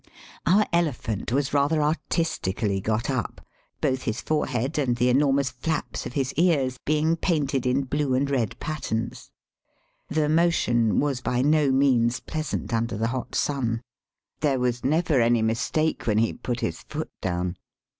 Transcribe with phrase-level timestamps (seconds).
[0.47, 3.39] Our elephant was rather artistically got up,
[3.81, 3.99] both Digitized by VjOOQIC 316.
[3.99, 4.03] EAST BY WEST.
[4.03, 8.59] his forehead and the enormous flaps of his ears heing painted in hlue and red
[8.59, 9.29] patterns.
[10.09, 13.83] The motion was by no means pleasant under the hot sun.
[14.39, 17.57] There was never any mistake when he put his foot down.